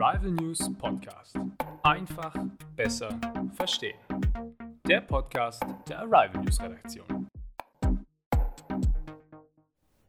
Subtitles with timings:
[0.00, 1.36] Arrival News Podcast.
[1.82, 2.32] Einfach
[2.76, 3.18] besser
[3.54, 3.98] verstehen.
[4.86, 7.26] Der Podcast der Arrival News Redaktion.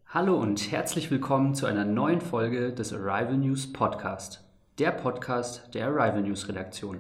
[0.06, 5.88] Hallo und herzlich willkommen zu einer neuen Folge des Arrival News Podcast, der Podcast der
[5.88, 7.00] Arrival News Redaktion.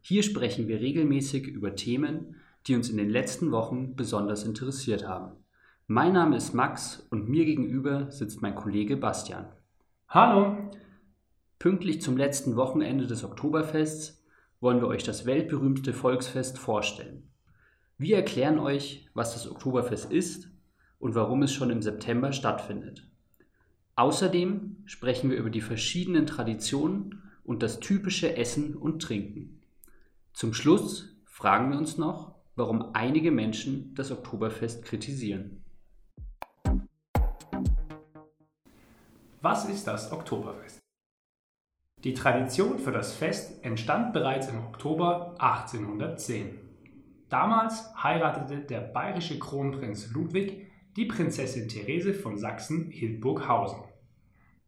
[0.00, 2.36] Hier sprechen wir regelmäßig über Themen,
[2.68, 5.32] die uns in den letzten Wochen besonders interessiert haben.
[5.88, 9.48] Mein Name ist Max und mir gegenüber sitzt mein Kollege Bastian.
[10.08, 10.70] Hallo!
[11.64, 14.22] Pünktlich zum letzten Wochenende des Oktoberfests
[14.60, 17.30] wollen wir euch das weltberühmte Volksfest vorstellen.
[17.96, 20.50] Wir erklären euch, was das Oktoberfest ist
[20.98, 23.08] und warum es schon im September stattfindet.
[23.96, 29.62] Außerdem sprechen wir über die verschiedenen Traditionen und das typische Essen und Trinken.
[30.34, 35.64] Zum Schluss fragen wir uns noch, warum einige Menschen das Oktoberfest kritisieren.
[39.40, 40.83] Was ist das Oktoberfest?
[42.04, 46.60] Die Tradition für das Fest entstand bereits im Oktober 1810.
[47.30, 53.84] Damals heiratete der bayerische Kronprinz Ludwig die Prinzessin Therese von Sachsen-Hildburghausen.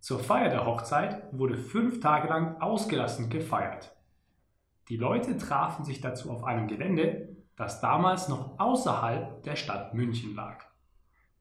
[0.01, 3.95] Zur Feier der Hochzeit wurde fünf Tage lang ausgelassen gefeiert.
[4.89, 10.35] Die Leute trafen sich dazu auf einem Gelände, das damals noch außerhalb der Stadt München
[10.35, 10.65] lag.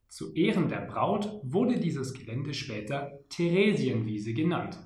[0.09, 4.77] Zu Ehren der Braut wurde dieses Gelände später Theresienwiese genannt.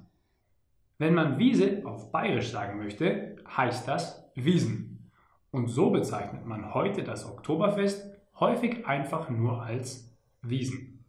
[0.99, 5.11] Wenn man Wiese auf Bayerisch sagen möchte, heißt das Wiesen.
[5.49, 8.05] Und so bezeichnet man heute das Oktoberfest
[8.37, 11.05] häufig einfach nur als Wiesen.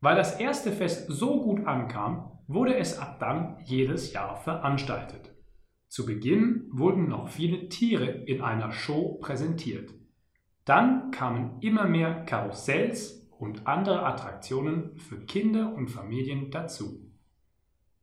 [0.00, 5.34] Weil das erste Fest so gut ankam, wurde es ab dann jedes Jahr veranstaltet.
[5.88, 9.94] Zu Beginn wurden noch viele Tiere in einer Show präsentiert.
[10.66, 17.07] Dann kamen immer mehr Karussells und andere Attraktionen für Kinder und Familien dazu.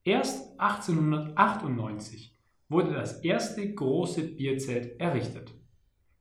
[0.07, 2.37] Erst 1898
[2.69, 5.51] wurde das erste große Bierzelt errichtet.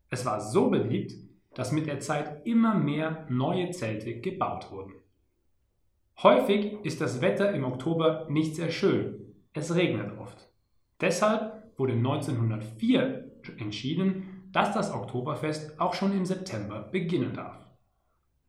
[0.08, 1.12] Es war so beliebt,
[1.52, 4.94] dass mit der Zeit immer mehr neue Zelte gebaut wurden.
[6.22, 10.48] Häufig ist das Wetter im Oktober nicht sehr schön, es regnet oft.
[11.02, 17.66] Deshalb wurde 1904 entschieden, dass das Oktoberfest auch schon im September beginnen darf.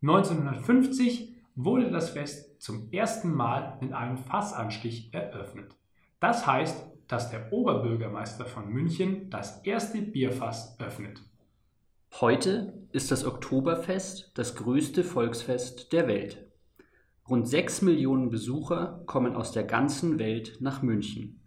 [0.01, 5.75] 1950 wurde das Fest zum ersten Mal mit einem Fassanstich eröffnet.
[6.19, 11.21] Das heißt, dass der Oberbürgermeister von München das erste Bierfass öffnet.
[12.21, 16.45] Heute ist das Oktoberfest das größte Volksfest der Welt.
[17.27, 21.41] Rund 6 Millionen Besucher kommen aus der ganzen Welt nach München.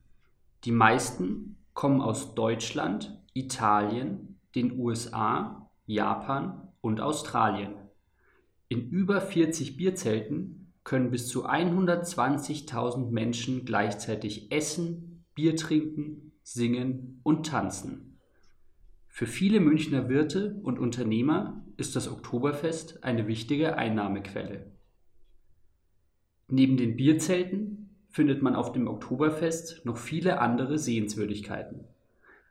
[0.65, 7.75] Die meisten kommen aus Deutschland, Italien, den USA, Japan und Australien.
[8.69, 17.45] In über 40 Bierzelten können bis zu 120.000 Menschen gleichzeitig essen, Bier trinken, singen und
[17.45, 18.19] tanzen.
[19.07, 24.73] Für viele Münchner Wirte und Unternehmer ist das Oktoberfest eine wichtige Einnahmequelle.
[26.49, 31.85] Neben den Bierzelten findet man auf dem Oktoberfest noch viele andere Sehenswürdigkeiten.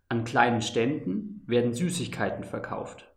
[0.10, 3.08] An kleinen Ständen werden Süßigkeiten verkauft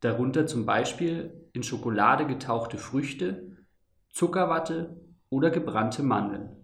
[0.00, 3.47] darunter zum Beispiel in Schokolade getauchte Früchte,
[4.10, 6.56] Zuckerwatte oder gebrannte Mandeln.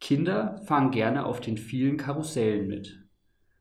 [0.00, 2.98] Kinder fahren gerne auf den vielen Karussellen mit.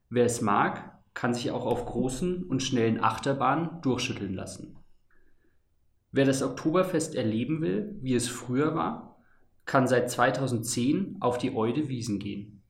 [0.09, 4.77] Wer es mag, kann sich auch auf großen und schnellen Achterbahnen durchschütteln lassen.
[6.11, 9.17] Wer das Oktoberfest erleben will, wie es früher war,
[9.65, 12.63] kann seit 2010 auf die Eude Wiesen gehen.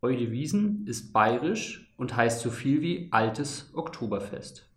[0.00, 4.70] Eude Wiesen ist bayerisch und heißt so viel wie altes Oktoberfest.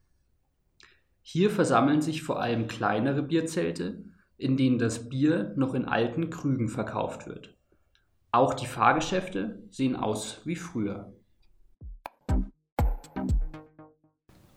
[1.22, 4.06] Hier versammeln sich vor allem kleinere Bierzelte,
[4.38, 7.56] in denen das Bier noch in alten Krügen verkauft wird.
[8.31, 11.14] Auch die Fahrgeschäfte sehen aus wie früher.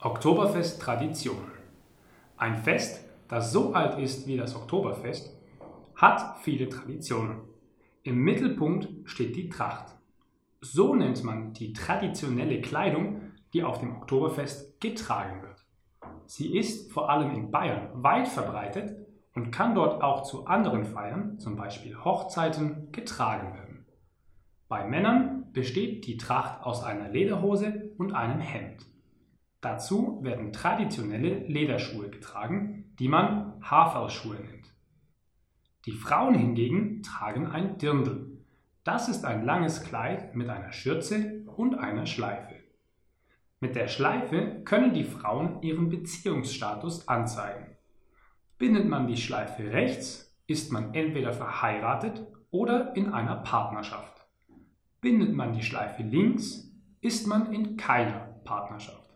[0.01, 1.51] Oktoberfest Tradition.
[2.37, 5.37] Ein Fest, das so alt ist wie das Oktoberfest,
[5.95, 7.43] hat viele Traditionen.
[8.03, 9.95] Im Mittelpunkt steht die Tracht.
[10.61, 15.67] So nennt man die traditionelle Kleidung, die auf dem Oktoberfest getragen wird.
[16.27, 21.39] Sie ist vor allem in Bayern weit verbreitet und kann dort auch zu anderen Feiern,
[21.39, 23.87] zum Beispiel Hochzeiten, getragen werden.
[24.69, 28.87] Bei Männern besteht die Tracht aus einer Lederhose und einem Hemd.
[29.61, 34.75] Dazu werden traditionelle Lederschuhe getragen, die man Haferschuhe nennt.
[35.87, 38.39] Die Frauen hingegen tragen ein Dirndl.
[38.85, 42.55] Das ist ein langes Kleid mit einer Schürze und einer Schleife.
[43.61, 47.70] Mit der Schleife können die Frauen ihren Beziehungsstatus anzeigen.
[48.61, 54.21] Bindet man die Schleife rechts, ist man entweder verheiratet oder in einer Partnerschaft.
[55.01, 56.71] Bindet man die Schleife links,
[57.01, 59.09] ist man in keiner Partnerschaft.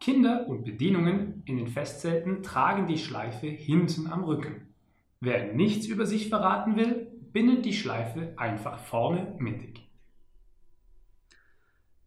[0.00, 4.74] Kinder und Bedienungen in den Festzelten tragen die Schleife hinten am Rücken.
[5.20, 9.88] Wer nichts über sich verraten will, bindet die Schleife einfach vorne mittig.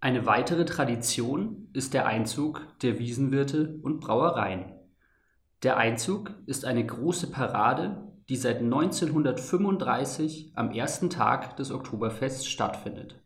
[0.01, 4.81] Eine weitere Tradition ist der Einzug der Wiesenwirte und Brauereien.
[5.63, 13.19] Der Einzug ist eine große Parade, die seit 1935 am ersten Tag des Oktoberfests stattfindet.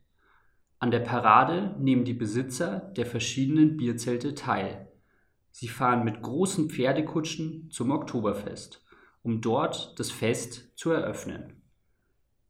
[0.80, 4.92] An der Parade nehmen die Besitzer der verschiedenen Bierzelte teil.
[5.52, 8.84] Sie fahren mit großen Pferdekutschen zum Oktoberfest,
[9.22, 11.62] um dort das Fest zu eröffnen.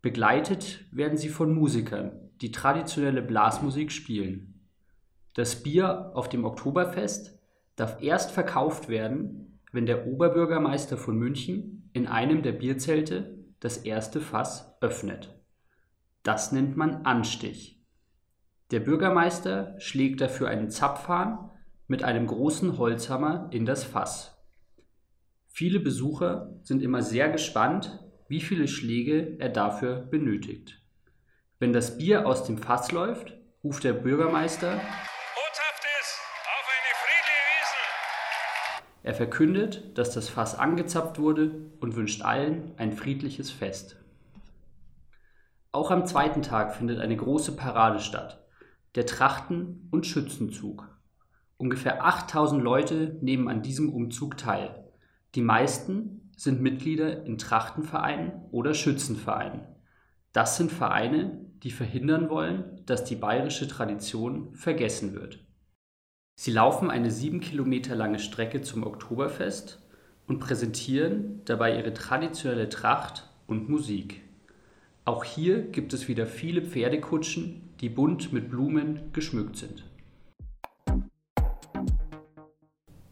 [0.02, 4.68] Begleitet werden sie von Musikern, die traditionelle Blasmusik spielen.
[5.36, 7.38] Das Bier auf dem Oktoberfest
[7.76, 14.22] darf erst verkauft werden, wenn der Oberbürgermeister von München in einem der Bierzelte das erste
[14.22, 15.38] Fass öffnet.
[16.24, 17.84] Das nennt man Anstich.
[18.72, 21.52] Der Bürgermeister schlägt dafür einen Zapfhahn
[21.88, 24.42] mit einem großen Holzhammer in das Fass.
[25.48, 28.00] Viele Besucher sind immer sehr gespannt,
[28.30, 30.82] wie viele Schläge er dafür benötigt.
[31.60, 34.80] Wenn das Bier aus dem Fass läuft, ruft der Bürgermeister
[39.06, 43.98] Er verkündet, dass das Fass angezapft wurde und wünscht allen ein friedliches Fest.
[45.72, 48.44] Auch am zweiten Tag findet eine große Parade statt,
[48.96, 50.90] der Trachten- und Schützenzug.
[51.58, 54.90] Ungefähr 8000 Leute nehmen an diesem Umzug teil.
[55.36, 59.68] Die meisten sind Mitglieder in Trachtenvereinen oder Schützenvereinen.
[60.34, 65.45] Das sind Vereine, die verhindern wollen, dass die bayerische Tradition vergessen wird.
[66.38, 69.82] Sie laufen eine sieben Kilometer lange Strecke zum Oktoberfest
[70.28, 74.22] und präsentieren dabei ihre traditionelle Tracht und Musik.
[75.06, 79.86] Auch hier gibt es wieder viele Pferdekutschen, die bunt mit Blumen geschmückt sind.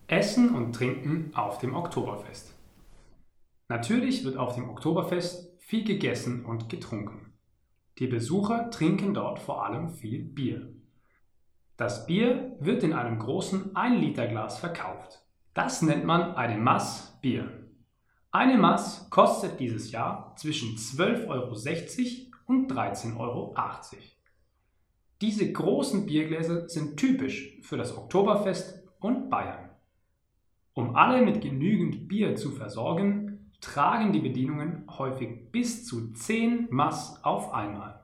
[0.08, 2.54] Essen und Trinken auf dem Oktoberfest.
[3.69, 7.34] Natürlich wird auf dem Oktoberfest viel gegessen und getrunken.
[8.00, 10.73] Die Besucher trinken dort vor allem viel Bier.
[11.75, 15.24] Das Bier wird in einem großen 1-Liter-Glas verkauft.
[15.56, 17.68] Das nennt man eine Mass Bier.
[18.31, 21.52] Eine Mass kostet dieses Jahr zwischen 12,60 Euro
[22.46, 23.56] und 13,80 Euro.
[25.22, 29.69] Diese großen Biergläser sind typisch für das Oktoberfest und Bayern.
[30.74, 37.24] Um alle mit genügend Bier zu versorgen, tragen die Bedienungen häufig bis zu 10 Mass
[37.24, 38.03] auf einmal.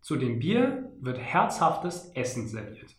[0.00, 2.96] Zu dem Bier wird herzhaftes Essen serviert.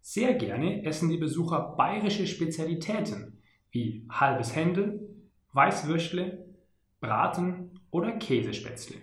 [0.00, 5.08] Sehr gerne essen die Besucher bayerische Spezialitäten wie halbes Händel,
[5.52, 6.46] Weißwürstle,
[7.00, 8.96] Braten oder Käsespätzle.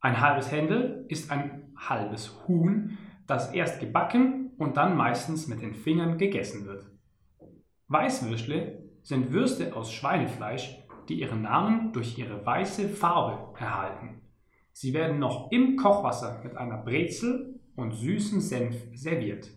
[0.00, 2.96] Ein halbes Händel ist ein halbes Huhn,
[3.26, 6.86] das erst gebacken und dann meistens mit den Fingern gegessen wird.
[7.88, 14.20] Weißwürstle sind Würste aus Schweinefleisch, die ihren Namen durch ihre weiße Farbe erhalten.
[14.80, 19.50] Sie werden noch im Kochwasser mit einer Brezel und süßem Senf serviert.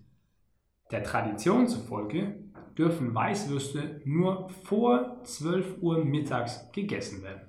[0.89, 2.43] Der Tradition zufolge
[2.75, 7.47] dürfen Weißwürste nur vor 12 Uhr mittags gegessen werden.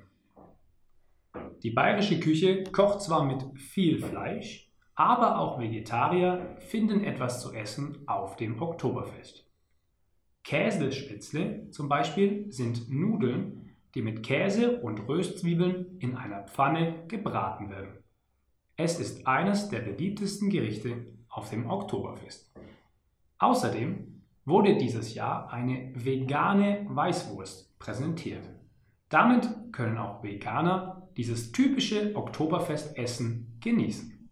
[1.62, 8.06] Die bayerische Küche kocht zwar mit viel Fleisch, aber auch Vegetarier finden etwas zu essen
[8.06, 9.50] auf dem Oktoberfest.
[10.44, 17.98] Käsespätzle zum Beispiel sind Nudeln die mit Käse und Röstzwiebeln in einer Pfanne gebraten werden.
[18.76, 22.52] Es ist eines der beliebtesten Gerichte auf dem Oktoberfest.
[23.38, 28.48] Außerdem wurde dieses Jahr eine vegane Weißwurst präsentiert.
[29.08, 34.30] Damit können auch Veganer dieses typische Oktoberfestessen genießen.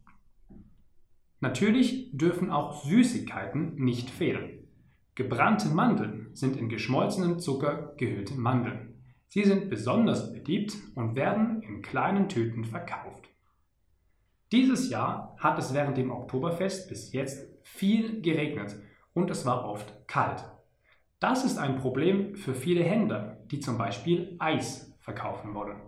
[1.40, 4.68] Natürlich dürfen auch Süßigkeiten nicht fehlen.
[5.14, 8.89] Gebrannte Mandeln sind in geschmolzenen Zucker gehüllte Mandeln.
[9.32, 13.28] Sie sind besonders beliebt und werden in kleinen Tüten verkauft.
[14.50, 18.74] Dieses Jahr hat es während dem Oktoberfest bis jetzt viel geregnet
[19.14, 20.44] und es war oft kalt.
[21.20, 25.80] Das ist ein Problem für viele Händler, die zum Beispiel Eis verkaufen wollen.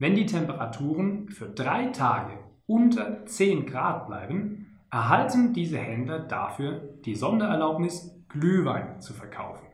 [0.00, 7.14] Wenn die Temperaturen für drei Tage unter 10 Grad bleiben, erhalten diese Händler dafür die
[7.14, 9.71] Sondererlaubnis, Glühwein zu verkaufen.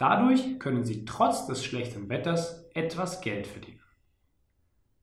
[0.00, 3.82] Dadurch können sie trotz des schlechten Wetters etwas Geld verdienen.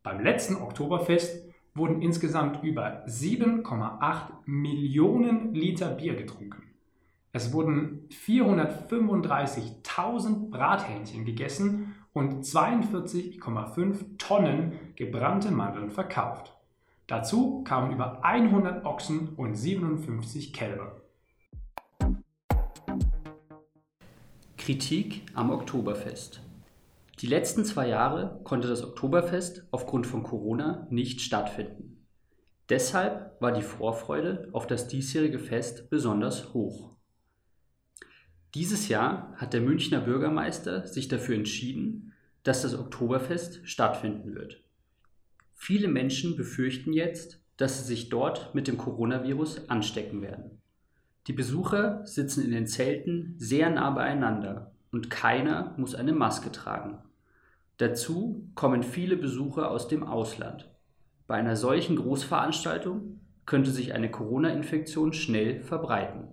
[0.01, 6.63] Beim letzten Oktoberfest wurden insgesamt über 7,8 Millionen Liter Bier getrunken.
[7.31, 16.57] Es wurden 435.000 Brathähnchen gegessen und 42,5 Tonnen gebrannte Mandeln verkauft.
[17.05, 21.03] Dazu kamen über 100 Ochsen und 57 Kälber.
[24.67, 26.41] Kritik am Oktoberfest.
[27.21, 32.05] Die letzten zwei Jahre konnte das Oktoberfest aufgrund von Corona nicht stattfinden.
[32.67, 36.97] Deshalb war die Vorfreude auf das diesjährige Fest besonders hoch.
[38.55, 42.11] Dieses Jahr hat der Münchner Bürgermeister sich dafür entschieden,
[42.43, 44.61] dass das Oktoberfest stattfinden wird.
[45.53, 50.61] Viele Menschen befürchten jetzt, dass sie sich dort mit dem Coronavirus anstecken werden.
[51.27, 56.99] Die Besucher sitzen in den Zelten sehr nah beieinander und keiner muss eine Maske tragen.
[57.77, 60.69] Dazu kommen viele Besucher aus dem Ausland.
[61.27, 66.29] Bei einer solchen Großveranstaltung könnte sich eine Corona-Infektion schnell verbreiten.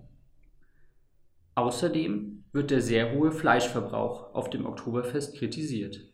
[1.57, 6.13] Außerdem wird der sehr hohe Fleischverbrauch auf dem Oktoberfest kritisiert.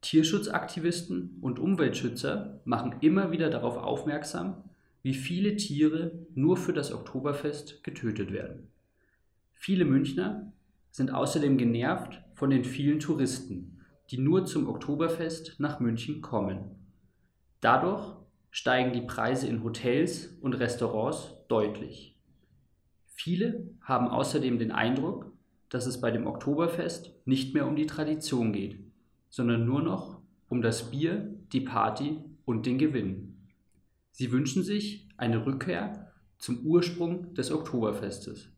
[0.00, 4.69] Tierschutzaktivisten und Umweltschützer machen immer wieder darauf aufmerksam,
[5.02, 8.68] wie viele Tiere nur für das Oktoberfest getötet werden.
[9.52, 10.52] Viele Münchner
[10.90, 13.80] sind außerdem genervt von den vielen Touristen,
[14.10, 16.76] die nur zum Oktoberfest nach München kommen.
[17.60, 18.16] Dadurch
[18.50, 22.18] steigen die Preise in Hotels und Restaurants deutlich.
[23.06, 25.32] Viele haben außerdem den Eindruck,
[25.68, 28.80] dass es bei dem Oktoberfest nicht mehr um die Tradition geht,
[29.28, 33.29] sondern nur noch um das Bier, die Party und den Gewinn.
[34.10, 38.50] Sie wünschen sich eine Rückkehr zum Ursprung des Oktoberfestes,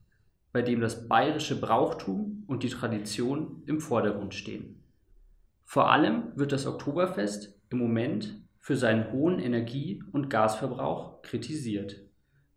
[0.52, 4.82] bei dem das bayerische Brauchtum und die Tradition im Vordergrund stehen.
[5.64, 12.02] Vor allem wird das Oktoberfest im Moment für seinen hohen Energie- und Gasverbrauch kritisiert.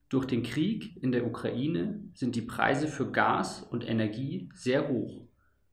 [0.09, 5.27] Durch den Krieg in der Ukraine sind die Preise für Gas und Energie sehr hoch.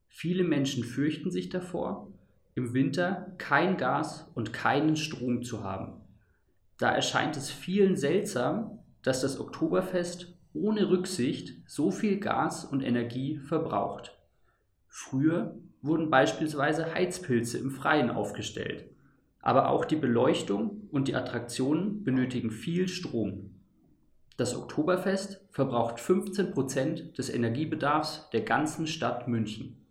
[0.08, 2.12] Viele Menschen fürchten sich davor,
[2.54, 6.01] im Winter kein Gas und keinen Strom zu haben.
[6.78, 13.38] Da erscheint es vielen seltsam, dass das Oktoberfest ohne Rücksicht so viel Gas und Energie
[13.38, 14.18] verbraucht.
[14.88, 18.84] Früher wurden beispielsweise Heizpilze im Freien aufgestellt.
[19.40, 23.50] Aber auch die Beleuchtung und die Attraktionen benötigen viel Strom.
[24.36, 29.81] Das Oktoberfest verbraucht 15 Prozent des Energiebedarfs der ganzen Stadt München.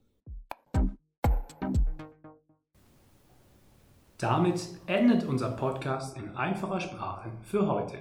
[4.22, 7.98] Damit endet unser Podcast in einfacher Sprache für heute.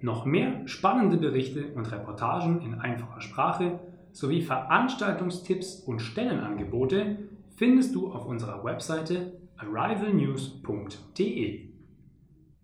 [0.00, 3.80] Noch mehr spannende Berichte und Reportagen in einfacher Sprache
[4.12, 7.18] sowie Veranstaltungstipps und Stellenangebote
[7.56, 11.68] findest du auf unserer Webseite arrivalnews.de.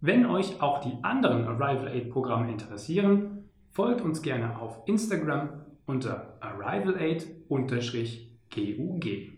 [0.00, 5.48] Wenn euch auch die anderen Arrival Aid Programme interessieren, folgt uns gerne auf Instagram
[5.86, 9.35] unter arrivalaid-gug.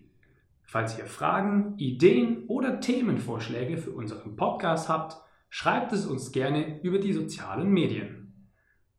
[0.71, 5.17] Falls ihr Fragen, Ideen oder Themenvorschläge für unseren Podcast habt,
[5.49, 8.51] schreibt es uns gerne über die sozialen Medien.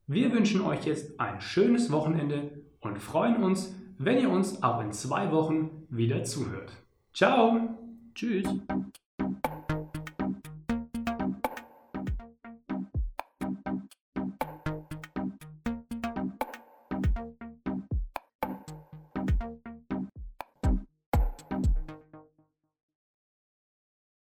[0.08, 4.94] Wir wünschen euch jetzt ein schönes Wochenende und freuen uns, wenn ihr uns auch in
[4.94, 6.72] zwei Wochen wieder zuhört.
[7.14, 7.78] Ciao!
[8.16, 8.48] Tschüss!